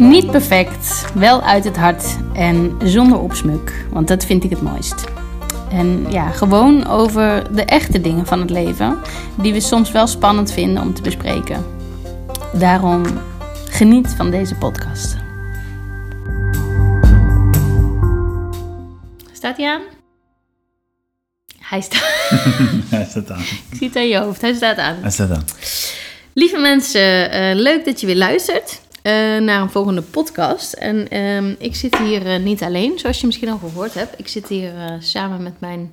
[0.00, 5.04] Niet perfect, wel uit het hart en zonder opsmuk, want dat vind ik het mooist.
[5.70, 8.98] En ja, gewoon over de echte dingen van het leven,
[9.34, 11.64] die we soms wel spannend vinden om te bespreken.
[12.52, 13.02] Daarom
[13.68, 15.16] geniet van deze podcast.
[19.32, 19.82] Staat hij aan?
[21.58, 22.28] Hij staat.
[22.90, 23.40] Hij staat aan.
[23.40, 24.40] Ik zie het aan je hoofd.
[24.40, 24.96] Hij staat aan.
[25.00, 25.44] Hij staat aan.
[26.32, 30.72] Lieve mensen, eh, leuk dat je weer luistert eh, naar een volgende podcast.
[30.72, 34.18] En ehm, ik zit hier eh, niet alleen, zoals je misschien al gehoord hebt.
[34.18, 35.90] Ik zit hier eh, samen met mijn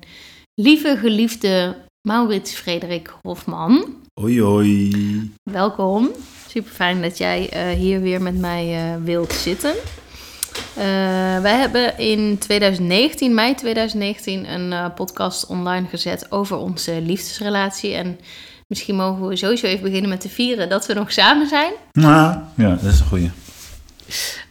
[0.54, 1.76] lieve, geliefde
[2.08, 3.94] Maurits Frederik Hofman.
[4.20, 5.32] Oei, oei.
[5.42, 6.10] Welkom.
[6.48, 9.74] Super fijn dat jij hier weer met mij wilt zitten.
[11.42, 17.94] Wij hebben in 2019, mei 2019, een podcast online gezet over onze liefdesrelatie.
[17.94, 18.18] En
[18.68, 21.72] misschien mogen we sowieso even beginnen met te vieren dat we nog samen zijn.
[21.92, 23.30] Nou, ja, dat is een goeie.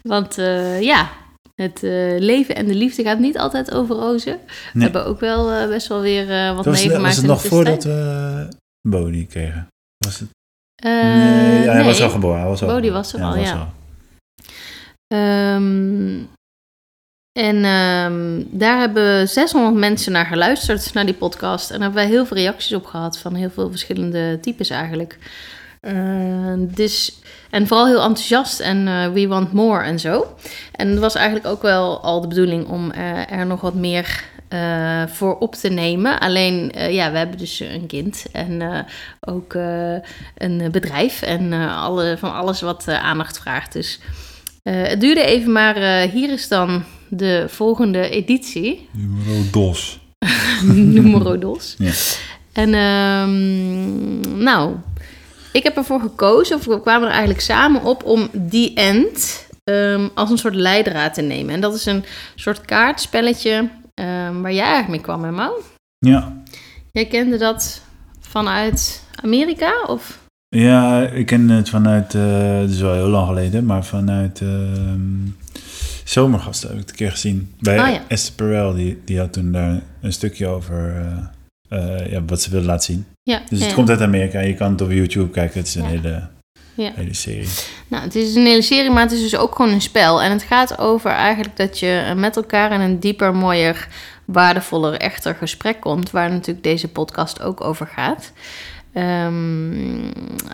[0.02, 1.10] Want eh, ja,
[1.56, 4.40] het eh, leven en de liefde gaat niet altijd over rozen.
[4.74, 7.84] We hebben ook wel eh, best wel weer wat was, meegemaakt was het nog voordat
[7.84, 8.48] we
[8.90, 9.68] Bodie kregen?
[9.98, 10.30] Was het?
[10.84, 12.40] Nee, ja, hij was al geboren.
[12.40, 13.02] Hij was al Bodie geboren.
[13.02, 13.72] was er al, ja.
[15.08, 16.37] al.
[17.38, 21.70] Ehm, en ehm, daar hebben 600 mensen naar geluisterd, naar die podcast.
[21.70, 25.18] En daar hebben wij heel veel reacties op gehad van heel veel verschillende types eigenlijk.
[25.82, 30.36] Eh, dus, en vooral heel enthousiast en eh, we want more en zo.
[30.72, 34.24] En het was eigenlijk ook wel al de bedoeling om eh, er nog wat meer
[34.48, 36.20] eh, voor op te nemen.
[36.20, 38.86] Alleen, ja, we hebben dus een kind en
[39.20, 39.54] ook
[40.38, 43.74] een bedrijf en alle, van alles wat aandacht vraagt.
[43.74, 44.00] Dus
[44.72, 48.90] het duurde even, maar eh, hier is dan de volgende editie.
[48.92, 50.00] Numero dos.
[50.74, 51.76] Numero dos.
[51.78, 51.92] Ja.
[52.54, 54.76] En ehm, nou,
[55.52, 60.08] ik heb ervoor gekozen, of we kwamen er eigenlijk samen op, om die end ehm,
[60.14, 61.54] als een soort leidraad te nemen.
[61.54, 62.04] En dat is een
[62.36, 65.62] soort kaartspelletje ehm, waar jij eigenlijk mee kwam, hè, Mau?
[65.98, 66.42] Ja.
[66.92, 67.82] Jij kende dat
[68.20, 69.84] vanuit Amerika?
[69.88, 70.20] Of?
[70.50, 75.26] Ja, ik ken het vanuit, het is wel heel lang geleden, maar vanuit ehm
[76.08, 77.54] Zomergasten heb ik het een keer gezien.
[77.60, 78.02] Bij Oh ja.
[78.08, 80.96] Esther Perel, die, die had toen daar een stukje over
[81.70, 83.06] eh, eh, ja, wat ze wilde laten zien.
[83.24, 83.74] Ja, Dus het ja.
[83.76, 84.40] komt uit Amerika.
[84.40, 85.60] Je kan het op YouTube kijken.
[85.60, 86.28] Het is een hele,
[86.74, 86.92] Ja.
[86.96, 87.48] hele serie.
[87.88, 90.22] Nou, het is een hele serie, maar het is dus ook gewoon een spel.
[90.22, 93.88] En het gaat over eigenlijk dat je met elkaar in een dieper, mooier,
[94.26, 96.12] waardevoller, echter gesprek komt.
[96.12, 98.32] Waar natuurlijk deze podcast ook over gaat.
[98.94, 100.07] Ehm,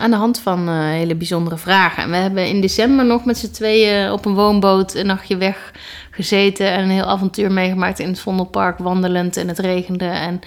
[0.04, 2.02] aan de hand van eh, hele bijzondere vragen.
[2.02, 5.72] En we hebben in december nog met z'n tweeën op een woonboot een nachtje weg
[6.14, 6.70] gezeten.
[6.70, 10.04] En een heel avontuur meegemaakt in het Vondelpark, wandelend en het regende.
[10.04, 10.40] En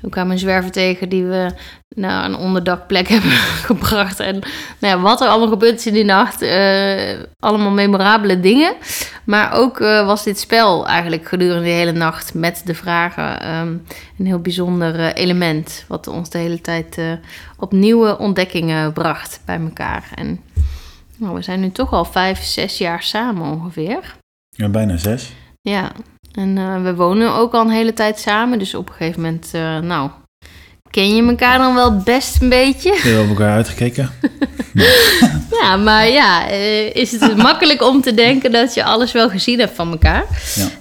[0.00, 1.50] we kwamen een zwerver tegen die we
[1.88, 4.20] naar een onderdakplek hebben gebracht.
[4.20, 4.38] En
[4.78, 6.42] nou ja, wat er allemaal gebeurd is in die nacht.
[6.42, 8.74] eh, allemaal memorabele dingen.
[9.24, 13.76] Maar ook eh, was dit spel eigenlijk gedurende de hele nacht met de vragen ehm,
[14.18, 15.84] een heel bijzonder eh, element.
[15.88, 16.98] Wat ons de hele tijd
[17.58, 20.08] op nieuwe ontdekkingen bracht bij elkaar.
[20.14, 20.40] En
[21.16, 24.22] nou, we zijn nu toch al vijf, zes jaar samen ongeveer.
[24.56, 25.32] Ja, bijna zes.
[25.60, 25.92] Ja,
[26.32, 28.58] en eh, we wonen ook al een hele tijd samen.
[28.58, 30.10] Dus op een gegeven moment, eh, nou,
[30.90, 32.92] ken je elkaar dan wel best een beetje.
[32.92, 34.10] Heb je op elkaar uitgekeken?
[35.62, 39.58] Ja, maar ja, eh, is het makkelijk om te denken dat je alles wel gezien
[39.58, 40.24] hebt van elkaar.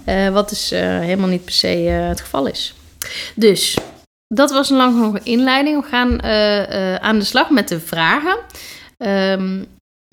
[0.05, 0.31] Ja.
[0.31, 2.75] Wat dus helemaal niet per se het geval is.
[3.35, 3.77] Dus,
[4.27, 5.81] dat was een lang inleiding.
[5.81, 6.23] We gaan
[7.01, 8.37] aan de slag met de vragen.
[8.97, 9.59] Ehm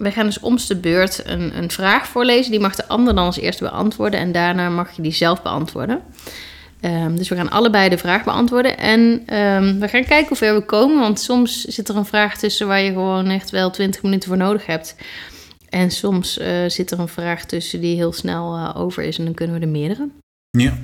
[0.00, 2.50] wij gaan dus om de beurt een, een vraag voorlezen.
[2.50, 4.20] Die mag de ander dan als eerste beantwoorden.
[4.20, 6.00] En daarna mag je die zelf beantwoorden.
[6.80, 8.78] Ehm, dus we gaan allebei de vraag beantwoorden.
[8.78, 11.00] En ehm, we gaan kijken hoe ver we komen.
[11.00, 14.38] Want soms zit er een vraag tussen waar je gewoon echt wel 20 minuten voor
[14.38, 14.96] nodig hebt.
[15.68, 19.18] En soms eh, zit er een vraag tussen die heel snel eh, over is.
[19.18, 20.08] En dan kunnen we er meerdere.
[20.50, 20.78] Ja.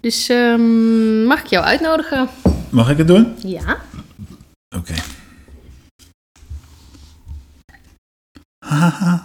[0.00, 2.28] Dus ehm, mag ik jou uitnodigen?
[2.70, 3.34] Mag ik het doen?
[3.38, 3.80] Ja.
[4.76, 4.94] Oké.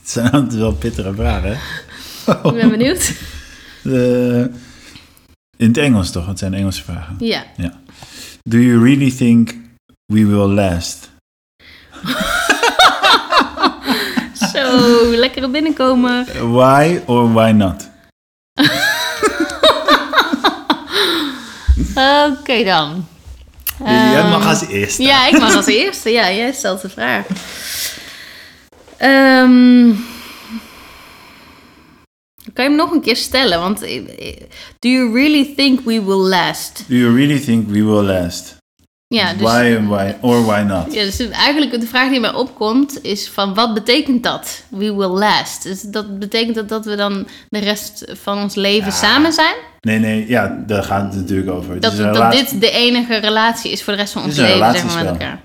[0.00, 1.54] Het zijn altijd wel pittige vragen, hè?
[2.48, 3.12] Ik ben benieuwd.
[3.84, 4.40] Eh,
[5.56, 6.26] in het Engels toch?
[6.26, 7.16] Het zijn Engelse vragen.
[7.18, 7.44] Ja.
[8.42, 9.54] Do you really think
[10.06, 11.10] we will last?
[14.52, 14.80] Zo,
[15.16, 16.26] lekkere binnenkomen.
[16.52, 17.88] Why or why not?
[22.30, 23.06] Oké dan.
[23.84, 25.02] Jij mag Ehm, als eerste.
[25.02, 26.10] Ja, ik mag als eerste.
[26.10, 27.26] Ja, jij stelt de vraag.
[28.98, 29.90] Ehm,
[32.52, 33.60] kan je hem nog een keer stellen?
[33.60, 34.36] Want eh, eh,
[34.78, 36.84] do you really think we will last?
[36.88, 38.56] Do you really think we will last?
[39.06, 40.92] Ja, dus, Why and why, or why not?
[40.94, 44.64] ja, dus eigenlijk de vraag die mij opkomt is van wat betekent dat?
[44.68, 45.62] We will last.
[45.62, 48.96] Dus dat betekent dat, dat we dan de rest van ons leven Ja.
[48.96, 49.54] samen zijn?
[49.80, 51.80] Nee, nee, ja, daar gaat het natuurlijk over.
[51.80, 55.04] Dat, dat dit de enige relatie is voor de rest van ons leven, zeg maar,
[55.04, 55.40] met elkaar.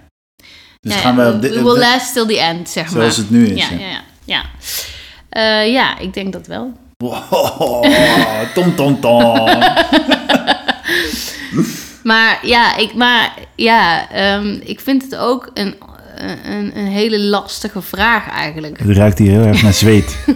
[0.82, 2.94] Dus Ja, gaan we dit- we will last till the end, zeg maar.
[2.94, 3.68] zoals het nu is.
[3.68, 3.80] ja, ja.
[3.80, 4.02] ja, ja.
[4.26, 4.44] Ja.
[5.30, 6.72] Eh, ja, ik denk dat wel.
[6.98, 7.86] Wow,
[8.56, 9.22] tom, tom, tom.
[12.04, 15.76] Maar ja, ik, maar, ja ehm, ik vind het ook een,
[16.46, 18.80] een, een hele lastige vraag eigenlijk.
[18.80, 20.18] Het ruikt hier heel erg naar zweet.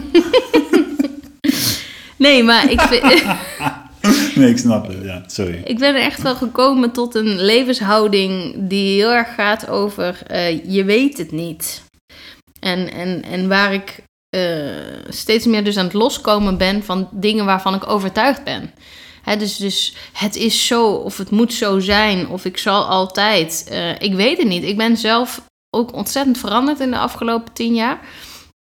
[2.16, 3.22] Nee, maar ik, vind,
[4.34, 5.04] Nee, ik snap het.
[5.04, 5.62] Ja, sorry.
[5.64, 10.84] ik ben echt wel gekomen tot een levenshouding die heel erg gaat over eh, je
[10.84, 11.82] weet het niet.
[12.60, 14.42] En, en, en waar ik eh,
[15.08, 18.70] steeds meer dus aan het loskomen ben van dingen waarvan ik overtuigd ben.
[19.22, 23.66] Hè, dus, dus het is zo, of het moet zo zijn, of ik zal altijd.
[23.70, 24.64] Eh, ik weet het niet.
[24.64, 28.00] Ik ben zelf ook ontzettend veranderd in de afgelopen tien jaar.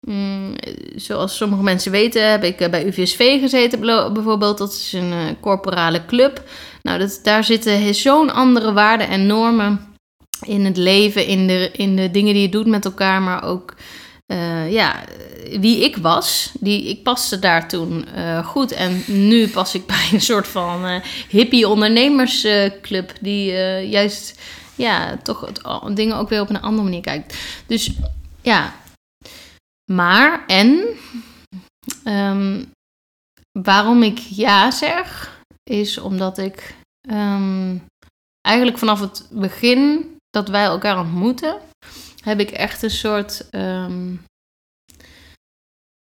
[0.00, 0.55] Mm,
[0.97, 3.81] zoals sommige mensen weten, heb ik eh, bij UVSV gezeten,
[4.12, 4.59] bijvoorbeeld.
[4.59, 6.43] Dat is een eh, corporale club.
[6.83, 9.95] Nou, dat, daar zitten zo'n andere waarden en normen
[10.47, 13.75] in het leven, in de, in de dingen die je doet met elkaar, maar ook
[14.27, 15.05] eh, ja,
[15.61, 16.53] wie ik was.
[16.61, 18.06] Die, ik paste daar toen
[18.45, 18.73] goed.
[18.73, 23.53] En nu pas ik bij een soort van hippie ondernemersclub, die
[23.89, 24.41] juist
[24.75, 27.37] ja, toch het, dingen ook weer op een andere manier kijkt.
[27.67, 27.91] Dus
[28.43, 28.75] ja,
[29.93, 30.87] maar en
[32.05, 32.64] ehm,
[33.62, 36.75] waarom ik ja zeg, is omdat ik
[37.08, 37.76] ehm,
[38.40, 41.58] eigenlijk vanaf het begin dat wij elkaar ontmoeten,
[42.23, 44.14] heb ik echt een soort ehm,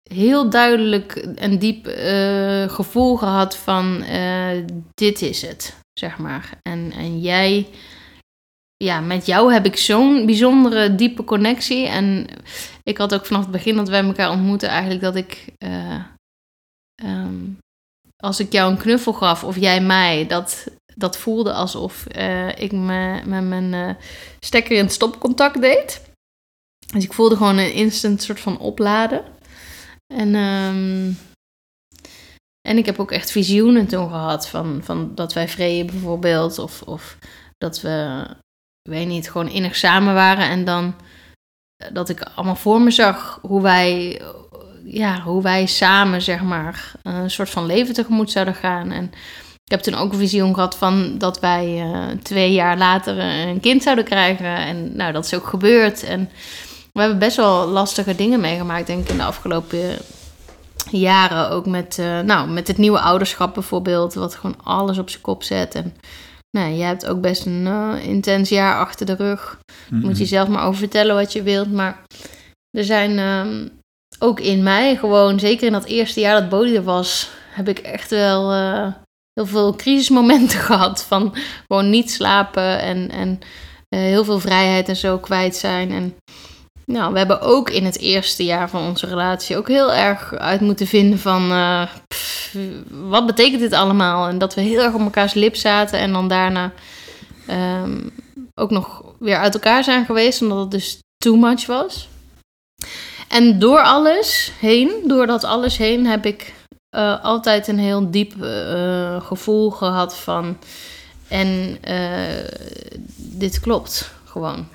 [0.08, 4.64] heel duidelijk en diep eh, gevoel gehad van eh,
[4.94, 6.58] dit is het, zeg maar.
[6.62, 7.68] En, en jij,
[8.84, 11.86] ja, met jou heb ik zo'n bijzondere diepe connectie.
[11.86, 12.26] En
[12.82, 16.04] ik had ook vanaf het begin dat wij elkaar ontmoeten eigenlijk dat ik, eh,
[16.94, 17.36] ehm,
[18.16, 22.72] als ik jou een knuffel gaf of jij mij, dat, dat voelde alsof eh, ik
[22.72, 23.94] me, met mijn eh,
[24.40, 26.06] stekker in het stopcontact deed.
[26.92, 29.24] Dus ik voelde gewoon een instant soort van opladen.
[30.14, 31.12] En, ehm,
[32.68, 36.58] en ik heb ook echt visioenen toen gehad van, van dat wij vreden bijvoorbeeld.
[36.58, 37.18] Of, of
[37.56, 38.26] dat we,
[38.88, 40.48] ik weet niet, gewoon innig samen waren.
[40.48, 40.94] En dan
[41.76, 44.28] eh, dat ik allemaal voor me zag hoe wij, eh,
[44.84, 48.90] ja, hoe wij samen, zeg maar, een soort van leven tegemoet zouden gaan.
[48.90, 49.04] En
[49.64, 53.60] ik heb toen ook een visioen gehad van dat wij eh, twee jaar later een
[53.60, 54.56] kind zouden krijgen.
[54.56, 56.02] En nou, dat is ook gebeurd.
[56.02, 56.30] En
[56.92, 59.98] we hebben best wel lastige dingen meegemaakt, denk ik, in de afgelopen
[60.90, 61.50] jaren.
[61.50, 65.42] Ook met, eh, nou, met het nieuwe ouderschap bijvoorbeeld, wat gewoon alles op zijn kop
[65.42, 65.74] zet.
[65.74, 65.96] En
[66.50, 69.58] nou, jij hebt ook best een eh, intens jaar achter de rug.
[69.90, 71.72] Moet je zelf maar over vertellen wat je wilt.
[71.72, 72.02] Maar
[72.70, 73.68] er zijn ehm,
[74.18, 77.78] ook in mij gewoon, zeker in dat eerste jaar dat Bodhi er was, heb ik
[77.78, 78.92] echt wel eh,
[79.32, 81.04] heel veel crisismomenten gehad.
[81.04, 81.34] Van
[81.66, 83.38] gewoon niet slapen en, en
[83.88, 85.90] eh, heel veel vrijheid en zo kwijt zijn.
[85.90, 86.16] En
[86.88, 90.60] nou, we hebben ook in het eerste jaar van onze relatie ook heel erg uit
[90.60, 91.88] moeten vinden van eh,
[92.90, 94.28] wat betekent dit allemaal?
[94.28, 96.72] En dat we heel erg op elkaars lip zaten en dan daarna
[97.46, 98.08] ehm,
[98.54, 102.08] ook nog weer uit elkaar zijn geweest, omdat het dus too much was.
[103.28, 106.54] En door alles heen, door dat alles heen, heb ik
[106.88, 110.58] eh, altijd een heel diep eh, gevoel gehad van.
[111.28, 111.78] En
[113.16, 114.68] dit klopt gewoon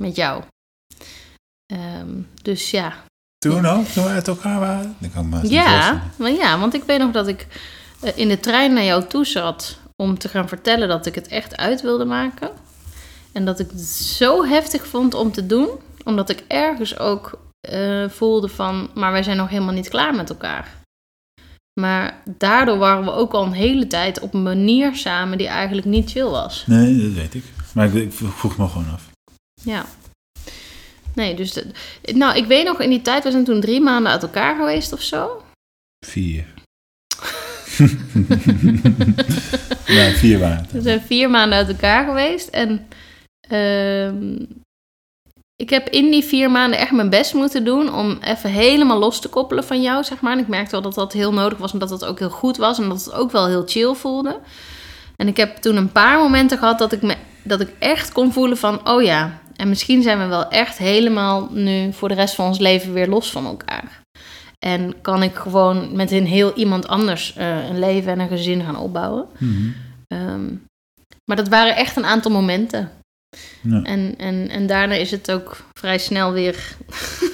[0.00, 0.42] met jou.
[1.66, 2.94] Ehm, dus ja,
[3.38, 4.96] Toen ook, toen we uit elkaar waren?
[4.98, 7.46] Dat kan ik me niet ja, maar ja, want ik weet nog dat ik
[8.00, 11.28] eh, in de trein naar jou toe zat om te gaan vertellen dat ik het
[11.28, 12.50] echt uit wilde maken.
[13.32, 15.68] En dat ik het zo heftig vond om te doen,
[16.04, 20.30] omdat ik ergens ook eh, voelde van, maar wij zijn nog helemaal niet klaar met
[20.30, 20.74] elkaar.
[21.80, 25.86] Maar daardoor waren we ook al een hele tijd op een manier samen die eigenlijk
[25.86, 26.64] niet chill was.
[26.66, 27.44] Nee, dat weet ik.
[27.74, 29.08] Maar ik, ik vroeg me gewoon af.
[29.62, 29.84] Ja.
[31.16, 31.52] Nee, dus...
[31.52, 31.64] De,
[32.14, 34.92] nou, ik weet nog, in die tijd, we zijn toen drie maanden uit elkaar geweest
[34.92, 35.42] of zo.
[36.06, 36.46] Vier.
[39.96, 40.72] ja, vier het.
[40.72, 42.48] We zijn vier maanden uit elkaar geweest.
[42.48, 42.86] En
[43.40, 44.44] ehm,
[45.56, 49.20] ik heb in die vier maanden echt mijn best moeten doen om even helemaal los
[49.20, 50.32] te koppelen van jou, zeg maar.
[50.32, 52.56] En ik merkte wel dat dat heel nodig was en dat het ook heel goed
[52.56, 54.40] was en dat het ook wel heel chill voelde.
[55.16, 58.32] En ik heb toen een paar momenten gehad dat ik, me, dat ik echt kon
[58.32, 62.34] voelen van, oh ja, en misschien zijn we wel echt helemaal nu voor de rest
[62.34, 64.00] van ons leven weer los van elkaar.
[64.58, 68.62] En kan ik gewoon met een heel iemand anders eh, een leven en een gezin
[68.62, 69.26] gaan opbouwen.
[69.38, 69.68] Mhm.
[70.06, 70.44] Ehm,
[71.24, 72.90] maar dat waren echt een aantal momenten.
[73.62, 73.82] Ja.
[73.82, 76.76] En, en, en daarna is het ook vrij snel weer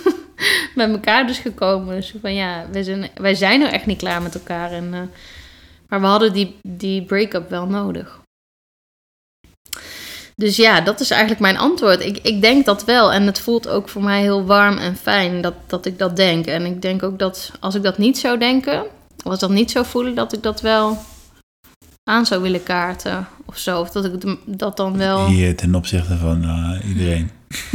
[0.75, 1.95] bij elkaar dus gekomen.
[1.97, 4.73] Dus van ja, wij zijn, wij zijn er echt niet klaar met elkaar.
[4.73, 5.01] En, eh,
[5.89, 8.22] maar we hadden die, die break-up wel nodig.
[10.43, 12.05] Dus ja, dat is eigenlijk mijn antwoord.
[12.05, 13.13] Ik, ik denk dat wel.
[13.13, 16.47] En het voelt ook voor mij heel warm en fijn dat, dat ik dat denk.
[16.47, 18.81] En ik denk ook dat als ik dat niet zou denken,
[19.17, 20.99] of als ik dat niet zou voelen, dat ik dat wel
[22.05, 23.81] aan zou willen kaarten of zo.
[23.81, 25.27] Of dat ik dat dan wel.
[25.27, 27.31] Hier ten opzichte van eh, iedereen.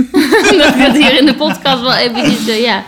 [0.57, 2.47] dat ik het hier in de podcast wel eventjes...
[2.47, 2.83] eh, ja.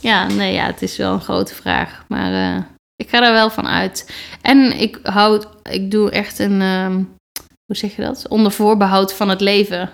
[0.00, 2.04] ja, nee, ja, het is wel een grote vraag.
[2.08, 2.62] Maar eh,
[2.96, 4.10] ik ga er wel van uit.
[4.42, 5.48] En ik houd...
[5.70, 6.60] Ik doe echt een...
[6.60, 7.02] ehm,
[7.70, 8.28] hoe zeg je dat?
[8.28, 9.90] Onder voorbehoud van het leven.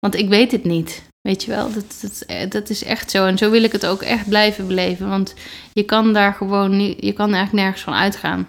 [0.00, 1.02] Want ik weet het niet.
[1.20, 1.72] Weet je wel?
[1.72, 3.26] Dat, dat, eh, dat is echt zo.
[3.26, 5.08] En zo wil ik het ook echt blijven beleven.
[5.08, 5.34] Want
[5.72, 7.04] je kan daar gewoon niet...
[7.04, 8.48] Je kan eigenlijk nergens van uitgaan.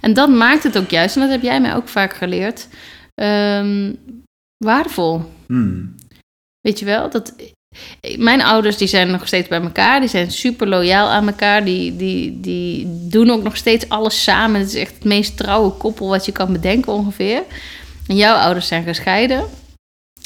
[0.00, 1.14] En dat maakt het ook juist.
[1.14, 2.68] En dat heb jij mij ook vaak geleerd.
[3.14, 3.92] ehm,
[4.64, 5.22] waardevol.
[5.46, 5.94] Hmm.
[6.60, 7.10] Weet je wel?
[7.10, 7.34] Dat,
[8.18, 10.00] mijn ouders die zijn nog steeds bij elkaar.
[10.00, 11.64] Die zijn super loyaal aan elkaar.
[11.64, 14.60] Die, die, die doen ook nog steeds alles samen.
[14.60, 17.42] Het is echt het meest trouwe koppel wat je kan bedenken ongeveer.
[18.06, 19.44] En jouw ouders zijn gescheiden.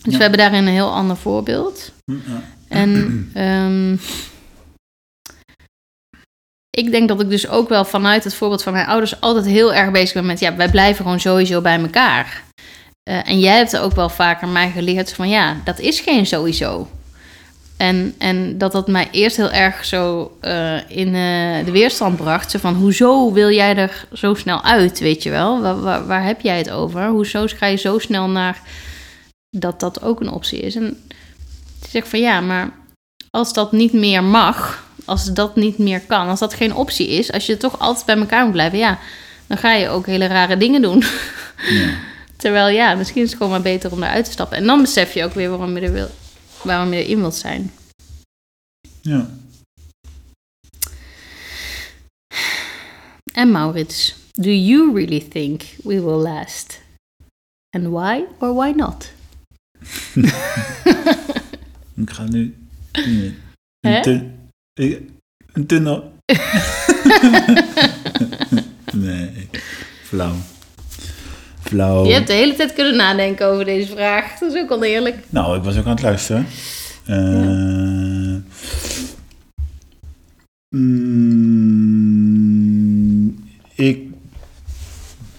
[0.02, 0.16] Dus Ja.
[0.16, 1.92] we hebben daarin een heel ander voorbeeld.
[2.04, 2.42] Ja.
[2.68, 3.92] En ehm,
[6.70, 9.75] ik denk dat ik dus ook wel vanuit het voorbeeld van mijn ouders altijd heel
[9.75, 12.42] erg bezig ben met, ja, wij blijven gewoon sowieso bij elkaar.
[13.02, 16.26] Eh, en jij hebt er ook wel vaker mij geleerd van, ja, dat is geen
[16.26, 16.88] sowieso.
[17.78, 22.50] En, en dat dat mij eerst heel erg zo eh, in eh, de weerstand bracht.
[22.50, 25.61] Zo van, hoezo wil jij er zo snel uit, weet je wel?
[25.61, 27.08] Waar, waar, waar heb jij het over?
[27.08, 28.61] Hoezo ga je zo snel naar
[29.50, 30.75] dat dat ook een optie is?
[30.75, 31.04] En
[31.82, 32.70] ik zeg van, ja, maar
[33.30, 37.32] als dat niet meer mag, als dat niet meer kan, als dat geen optie is,
[37.32, 38.99] als je toch altijd bij elkaar moet blijven, ja,
[39.47, 41.04] dan ga je ook hele rare dingen doen.
[41.68, 41.90] Ja.
[42.37, 44.56] Terwijl ja, misschien is het gewoon maar beter om eruit te stappen.
[44.56, 46.08] En dan besef je ook weer waarom je, er wil,
[46.65, 47.71] waarom je erin wilt zijn.
[49.00, 49.29] Ja.
[53.33, 56.81] En Maurits, do you really think we will last?
[57.77, 59.12] And why or why not?
[61.97, 62.57] Ik ga nu...
[62.93, 63.35] Een,
[64.75, 65.03] ik-
[65.53, 66.12] een tunnel.
[68.93, 69.49] nee,
[70.03, 70.35] flauw.
[71.69, 72.05] Flauw.
[72.07, 74.39] Je hebt de hele tijd kunnen nadenken over deze vraag.
[74.39, 75.17] Dat is ook oneerlijk.
[75.29, 76.47] Nou, ik was ook aan het luisteren.
[77.05, 78.37] Eh,
[82.09, 83.45] mm,
[83.75, 84.01] ik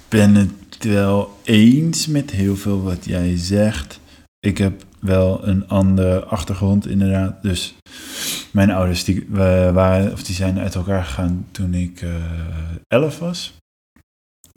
[0.10, 4.00] ben het wel eens met heel veel wat jij zegt.
[4.40, 7.42] Ik heb wel een andere achtergrond, inderdaad.
[7.44, 7.76] Dus
[8.52, 12.10] mijn ouders die, wa- waren, of die zijn uit elkaar gegaan toen ik eh
[12.88, 13.54] 11 was.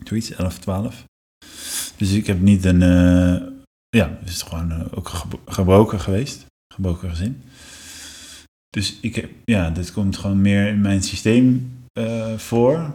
[0.03, 1.03] Zoiets, 11, 12.
[1.97, 2.81] Dus ik heb niet een.
[2.81, 3.47] eh,
[3.89, 5.11] ja, het is gewoon eh, ook
[5.45, 6.45] gebroken geweest.
[6.73, 7.41] Gebroken gezin.
[8.69, 12.93] Dus ik heb, ja, dit komt gewoon meer in mijn systeem eh, voor.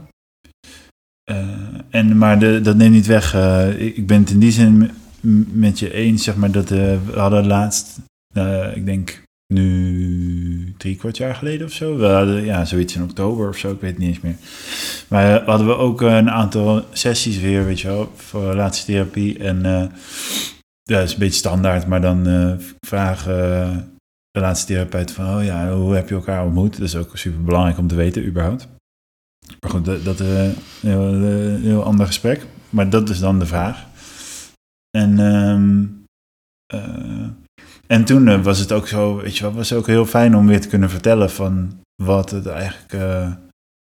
[1.91, 3.35] En, maar de, dat neemt niet weg.
[3.79, 4.91] ik, ik ben het in die zin
[5.53, 7.99] met je eens, zeg maar, dat we hadden laatst,
[8.75, 9.23] ik denk
[9.55, 10.48] nu
[10.79, 11.97] drie kwart jaar geleden of zo.
[11.97, 14.37] We hadden, ja, zoiets in oktober of zo, ik weet niet eens meer.
[15.09, 19.39] Maar eh, hadden we ook eh, een aantal sessies weer, weet je wel, voor relatietherapie.
[19.39, 19.87] En eh,
[20.89, 22.53] dat is een beetje standaard, maar dan eh,
[22.87, 23.77] vragen uh,
[24.31, 26.73] relatietherapeut van, oh ja, hoe heb je elkaar ontmoet?
[26.73, 28.69] Dat is ook super belangrijk om te weten, überhaupt.
[29.61, 32.47] Maar goed, dat is een heel, ander gesprek.
[32.71, 33.87] Maar dat is dan de vraag.
[34.91, 35.19] En,
[36.67, 37.29] eh,
[37.89, 40.47] en toen eh, was het ook zo, weet je wel, was ook heel fijn om
[40.47, 43.33] weer te kunnen vertellen van wat het eigenlijk eh,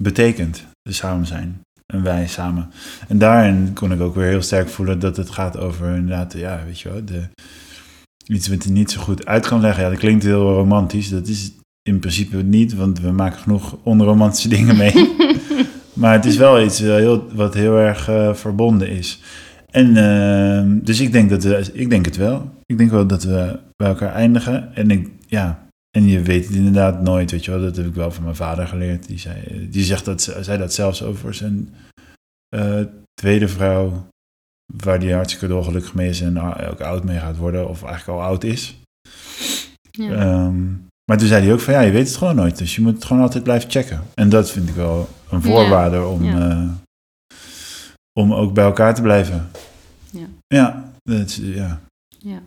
[0.04, 1.62] betekent, de samen zijn.
[1.94, 2.72] En wij samen.
[3.08, 6.62] En daarin kon ik ook weer heel sterk voelen dat het gaat over inderdaad, ja,
[6.66, 7.24] weet je wel, de,
[8.26, 9.84] iets wat je niet zo goed uit kan leggen.
[9.84, 11.10] Ja, dat klinkt heel romantisch.
[11.10, 15.16] Dat is in principe niet, want we maken genoeg onromantische dingen mee.
[15.94, 18.04] maar het is wel iets eh, heel, wat heel erg
[18.38, 19.22] verbonden is.
[19.72, 22.55] En uh, dus ik denk, dat ik denk het wel.
[22.66, 24.76] Ik denk wel dat we bij elkaar eindigen.
[24.76, 25.68] En ik, ja,
[25.98, 27.62] en je weet het inderdaad nooit, weet je wel.
[27.62, 29.08] Dat heb ik wel van mijn vader geleerd.
[29.08, 31.76] Die zei, die zegt dat, zei dat zelfs over zijn
[32.56, 32.82] uh,
[33.14, 34.08] tweede vrouw,
[34.74, 38.26] waar die hartstikke dolgelukkig mee is en ook oud mee gaat worden, of eigenlijk al
[38.26, 38.80] oud is.
[39.92, 40.46] Ja.
[40.46, 42.58] Um, maar toen zei hij ook van ja, je weet het gewoon nooit.
[42.58, 44.04] Dus je moet het gewoon altijd blijven checken.
[44.14, 46.06] En dat vind ik wel een voorwaarde ja.
[46.06, 46.50] om, ja.
[46.50, 46.72] Uh,
[48.20, 49.50] om ook bij elkaar te blijven.
[50.12, 50.28] Ja.
[50.48, 51.82] Ja, dat ja.
[52.18, 52.42] ja.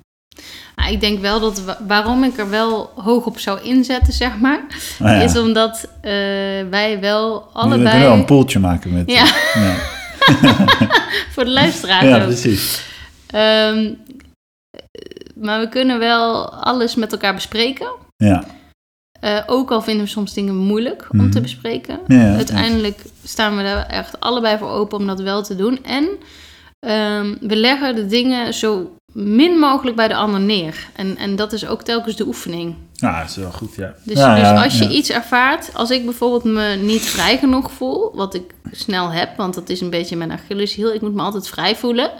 [0.76, 4.60] Nou, ik denk wel dat waarom ik er wel hoog op zou inzetten, zeg maar,
[5.00, 5.20] ah, ja.
[5.20, 6.10] is omdat uh,
[6.70, 7.82] wij wel allebei.
[7.82, 9.10] We kunnen wel een poeltje maken met.
[9.10, 9.24] Ja.
[9.54, 9.74] ja.
[11.34, 12.06] Voor de luisteraars.
[12.06, 12.82] ja, precies.
[13.34, 13.98] Um,
[15.34, 17.88] maar we kunnen wel alles met elkaar bespreken.
[18.16, 18.44] Ja.
[19.20, 21.30] Eh, ook al vinden we soms dingen moeilijk om Mhm.
[21.30, 21.98] te bespreken.
[22.06, 25.84] Ja, ja, Uiteindelijk staan we daar echt allebei voor open om dat wel te doen.
[25.84, 26.08] En
[26.78, 30.88] ehm, we leggen de dingen zo min mogelijk bij de ander neer.
[30.94, 32.74] En, en dat is ook telkens de oefening.
[32.92, 33.94] Ja, dat is wel goed, ja.
[34.04, 34.90] Dus, Ja, dus ja, als je ja.
[34.90, 39.54] iets ervaart, als ik bijvoorbeeld me niet vrij genoeg voel, wat ik snel heb, want
[39.54, 42.10] dat is een beetje mijn Achilleshiel, ik moet me altijd vrij voelen.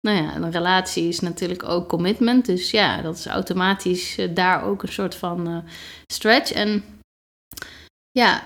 [0.00, 4.64] Nou ja, een relatie is natuurlijk ook commitment, dus ja, dat is automatisch eh, daar
[4.64, 5.56] ook een soort van eh,
[6.12, 6.52] stretch.
[6.52, 6.84] En
[8.10, 8.42] ja,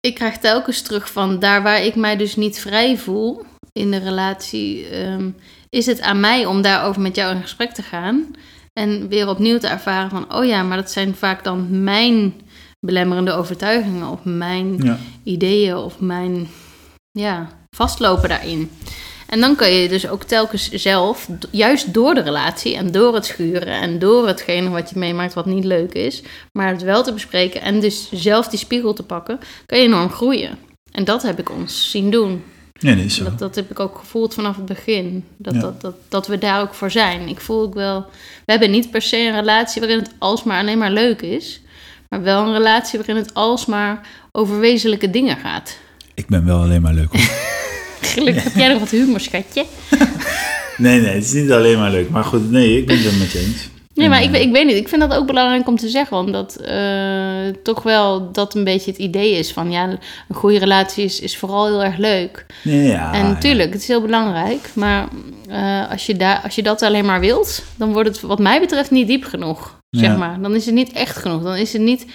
[0.00, 3.98] ik krijg telkens terug van daar waar ik mij dus niet vrij voel in de
[3.98, 5.30] relatie, ehm,
[5.68, 8.30] is het aan mij om daarover met jou in gesprek te gaan.
[8.72, 12.34] En weer opnieuw te ervaren van, oh ja, maar dat zijn vaak dan mijn
[12.86, 14.98] belemmerende overtuigingen of mijn Ja.
[15.22, 16.48] ideeën of mijn
[17.10, 18.70] ja, vastlopen daarin.
[19.26, 23.26] En dan kan je dus ook telkens zelf, juist door de relatie en door het
[23.26, 26.22] schuren en door hetgene wat je meemaakt wat niet leuk is,
[26.52, 30.10] maar het wel te bespreken en dus zelf die spiegel te pakken, kan je enorm
[30.10, 30.58] groeien.
[30.92, 32.42] En dat heb ik ons zien doen.
[32.80, 33.24] Ja, dat is zo.
[33.24, 35.24] Dat, dat heb ik ook gevoeld vanaf het begin.
[35.36, 35.60] Dat, Ja.
[35.60, 37.28] dat, dat, dat we daar ook voor zijn.
[37.28, 38.00] Ik voel ook wel...
[38.44, 41.60] We hebben niet per se een relatie waarin het alsmaar alleen maar leuk is.
[42.08, 45.76] Maar wel een relatie waarin het alsmaar over wezenlijke dingen gaat.
[46.14, 47.12] Ik ben wel alleen maar leuk.
[47.12, 47.20] hoor.
[48.14, 49.64] Gelukkig heb jij nog wat humor, schatje.
[50.76, 52.10] nee, nee, het is niet alleen maar leuk.
[52.10, 53.68] Maar goed, nee, ik ben het wel met je eens.
[54.00, 54.76] Nee, maar ik, ik weet niet.
[54.76, 56.16] Ik vind dat ook belangrijk om te zeggen.
[56.16, 59.70] Omdat eh, toch wel dat een beetje het idee is van...
[59.70, 59.88] Ja,
[60.28, 62.46] een goede relatie is, is vooral heel erg leuk.
[62.62, 63.28] ja, en ja.
[63.28, 64.70] natuurlijk, het is heel belangrijk.
[64.74, 65.08] Maar
[65.48, 68.60] eh, als, je daar, als je dat alleen maar wilt, dan wordt het wat mij
[68.60, 69.78] betreft niet diep genoeg.
[69.90, 70.16] Zeg Ja.
[70.16, 70.40] maar.
[70.40, 71.42] Dan is het niet echt genoeg.
[71.42, 72.06] Dan is het niet.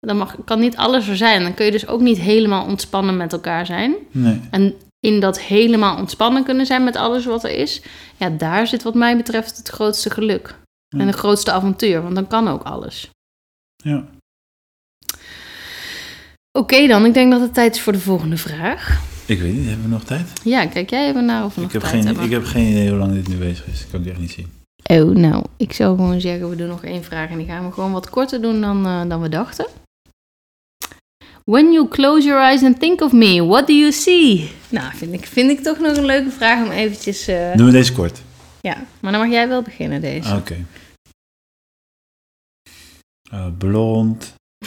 [0.00, 1.42] Dan mag, kan niet alles er zijn.
[1.42, 3.94] Dan kun je dus ook niet helemaal ontspannen met elkaar zijn.
[4.10, 4.40] Nee.
[4.50, 7.82] En in dat helemaal ontspannen kunnen zijn met alles wat er is.
[8.16, 10.54] Ja, daar zit wat mij betreft het grootste geluk.
[10.94, 11.00] Ja.
[11.00, 12.02] En het grootste avontuur.
[12.02, 13.10] Want dan kan ook alles.
[13.76, 14.04] Ja.
[16.58, 19.00] Oké dan, ik denk dat het tijd is voor de volgende vraag.
[19.26, 20.30] Ik weet niet, hebben we nog tijd?
[20.44, 22.24] Ja, kijk jij even naar of we nog Ik heb, tijd geen, hebben.
[22.24, 23.86] ik heb geen idee hoe lang dit nu bezig is.
[23.90, 24.52] kan ik echt niet zien.
[24.90, 27.72] Oh, nou, ik zou gewoon zeggen, we doen nog één vraag en die gaan we
[27.72, 29.66] gewoon wat korter doen dan, eh, dan we dachten.
[31.44, 34.50] When you close your eyes and think of me, what do you see?
[34.68, 37.26] Nou, vind ik, vind ik toch nog een leuke vraag om eventjes...
[37.28, 38.22] eh, Doen we deze kort?
[38.60, 40.34] ja, maar dan mag jij wel beginnen deze.
[40.34, 40.56] Oké.
[43.30, 44.34] Eh, blond.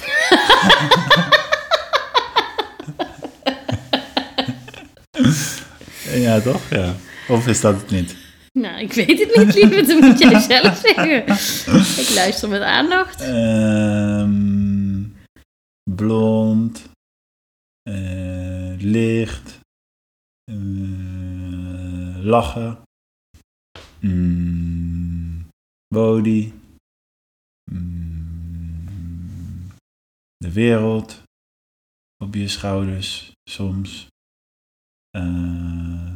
[6.26, 6.70] ja, toch?
[6.70, 6.96] Ja.
[7.28, 8.16] Of is dat het niet?
[8.54, 11.28] Nou, ik weet het niet, lieve, dat moet jij zelf zeggen.
[12.04, 13.22] Ik luister met aandacht.
[13.22, 15.04] Ehm,
[15.96, 16.90] blond.
[17.84, 19.60] eh, licht.
[20.52, 22.78] eh, lachen.
[24.00, 25.48] Mm,
[25.88, 26.52] body.
[27.72, 28.07] Mm,
[30.48, 31.22] de wereld.
[32.24, 34.08] Op je schouders soms.
[35.10, 36.12] Eh,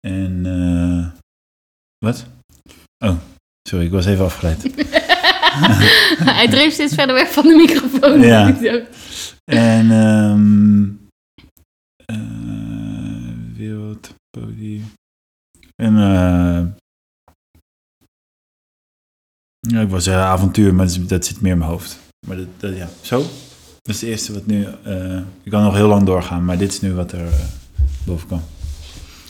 [0.00, 1.10] en eh,
[1.98, 2.26] wat?
[3.04, 3.18] Oh,
[3.68, 4.62] sorry, ik was even afgeleid.
[6.38, 8.20] Hij dreef steeds verder weg van de microfoon.
[8.20, 8.56] Ja.
[9.44, 10.90] En ehm
[12.06, 14.92] eh, wereld, podium.
[15.76, 16.79] En eh
[19.70, 21.98] ja, ik was zeggen avontuur, maar dat, is- dat zit meer in mijn hoofd.
[22.26, 23.18] Maar dat, dat ja, zo.
[23.82, 24.66] Dat is het eerste wat nu.
[24.84, 27.32] eh ik kan nog heel lang doorgaan, maar dit is nu wat er eh,
[28.04, 28.42] boven kwam.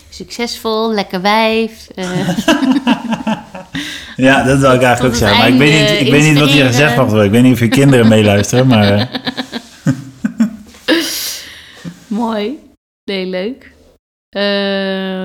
[0.09, 1.89] Succesvol, lekker wijf.
[1.95, 2.29] eh.
[4.17, 5.39] Ja, dat wil ik eigenlijk ook zeggen.
[5.39, 7.25] Maar ik weet niet, ik weet niet wat hier gezegd mag worden.
[7.25, 9.11] Ik weet niet of je kinderen meeluisteren, maar.
[12.07, 12.59] Mooi.
[13.05, 13.73] Nee, leuk.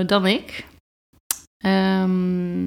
[0.07, 0.65] Dan ik.
[1.57, 2.65] Ehm,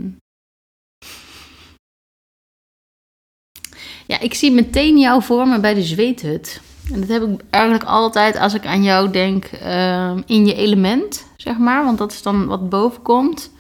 [4.09, 6.61] ja, ik zie meteen jou voor me bij de zweethut.
[6.93, 11.27] En dat heb ik eigenlijk altijd als ik aan jou denk ehm, in je element,
[11.37, 11.85] zeg maar.
[11.85, 13.51] Want dat is dan wat boven komt.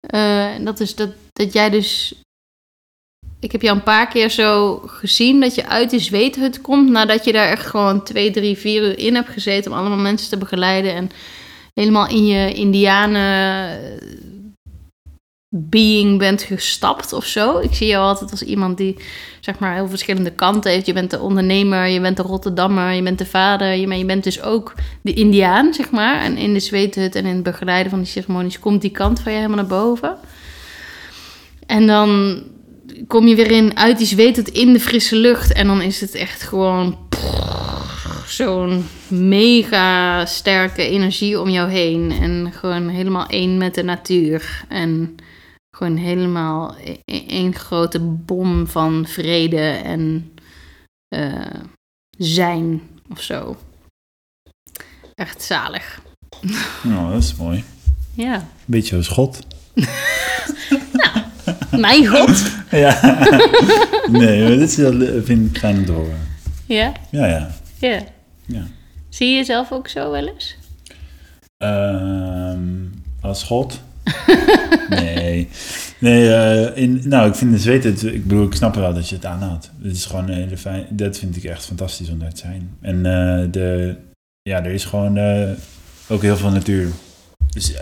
[0.00, 2.14] Eh, dat is dat, dat jij dus...
[3.40, 6.90] Ik heb jou een paar keer zo gezien dat je uit de zweethut komt...
[6.90, 9.72] nadat je daar echt gewoon twee, drie, vier uur in hebt gezeten...
[9.72, 11.10] om allemaal mensen te begeleiden en
[11.74, 13.78] helemaal in je indianen
[15.52, 17.58] being bent gestapt of zo.
[17.58, 18.96] Ik zie jou altijd als iemand die
[19.40, 20.86] zeg maar heel verschillende kanten heeft.
[20.86, 24.42] Je bent de ondernemer, je bent de Rotterdammer, je bent de vader, je, bent- dus
[24.42, 26.20] ook de Indiaan, zeg maar.
[26.20, 29.32] En in de zweethut en in het begeleiden van die ceremonies komt die kant van
[29.32, 30.16] je helemaal naar boven.
[31.66, 32.42] En dan
[33.06, 36.14] kom je weer in uit die zweethut in de frisse lucht en dan is het
[36.14, 36.98] echt gewoon
[38.26, 42.12] zo'n mega sterke energie om jou heen.
[42.20, 44.64] En gewoon helemaal één met de natuur.
[44.68, 45.16] En
[45.80, 46.74] gewoon helemaal
[47.26, 50.32] één grote bom van vrede en
[51.08, 51.60] eh,
[52.18, 53.56] zijn of zo.
[55.14, 56.02] Echt zalig.
[56.82, 57.64] Nou, dat is mooi.
[58.14, 58.48] Ja.
[58.64, 59.40] Beetje als God.
[61.70, 62.42] Mijn god.
[62.70, 63.00] Ja.
[64.10, 64.74] nee, maar dit
[65.24, 66.28] vind ik fijn om te horen.
[66.66, 67.50] Ja, Ja, ja.
[67.78, 68.02] ja.
[68.46, 68.66] ja.
[69.08, 70.56] Zie je jezelf ook zo wel eens?
[71.56, 72.86] Ehm,
[73.20, 73.80] als God?
[74.88, 75.48] nee.
[76.00, 79.08] Nee, eh, in, nou, ik vind de zweet, het, ik bedoel, ik snap wel dat
[79.08, 79.70] je het aanhoudt.
[79.82, 82.70] Het is gewoon een hele fijn, dat vind ik echt fantastisch om daar te zijn.
[82.80, 83.96] En eh, de,
[84.42, 85.48] ja, er is gewoon eh,
[86.08, 86.88] ook heel veel natuur.
[87.50, 87.72] Dus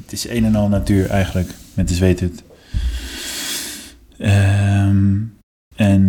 [0.00, 2.42] het is een en al natuur eigenlijk, met de zweethut.
[4.18, 5.16] Ehm
[5.76, 6.08] en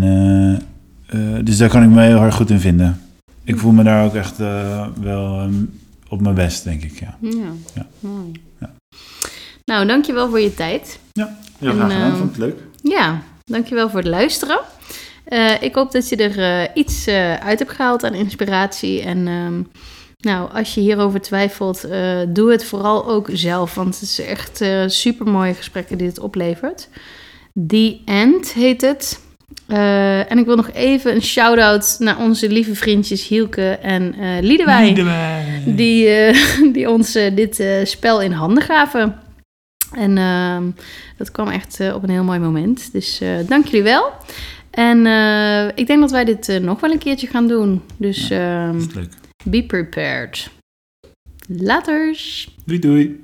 [1.44, 3.02] dus daar kan ik me heel erg goed in vinden.
[3.44, 5.54] Ik voel me daar ook echt wel ehm,
[6.08, 7.18] op mijn best, denk ik, ja.
[7.22, 7.52] Ja.
[7.74, 7.88] Ja.
[8.00, 8.32] Mooi.
[8.60, 8.74] Ja.
[9.66, 11.00] Nou, dankjewel voor je tijd.
[11.14, 12.10] Ja, heel En, graag gedaan.
[12.10, 12.60] ehm, Vond het leuk.
[12.82, 14.60] Ja, dankjewel voor het luisteren.
[15.26, 19.02] Eh, ik hoop dat je er eh, iets eh, uit hebt gehaald aan inspiratie.
[19.02, 19.62] En ehm,
[20.18, 23.76] nou, als je hierover twijfelt, eh, doe het vooral ook zelf.
[23.76, 26.90] Want het is echt eh super mooie gesprekken die het oplevert.
[27.68, 29.20] The End heet het.
[29.68, 34.42] Eh, en ik wil nog even een shout-out naar onze lieve vriendjes Hielke en eh
[34.42, 34.86] Liedewijn.
[35.76, 36.38] Die, eh,
[36.74, 39.16] die ons eh, dit eh, spel in handen gaven.
[39.94, 40.72] En ehm,
[41.18, 42.92] dat kwam echt eh, op een heel mooi moment.
[42.92, 44.12] Dus eh, dank jullie wel.
[44.72, 47.82] En eh, ik denk dat wij dit nog wel een keertje gaan doen.
[47.98, 49.14] Dus ehm, leuk.
[49.44, 50.50] be prepared.
[51.48, 52.56] Laters!
[52.66, 53.24] Doei doei.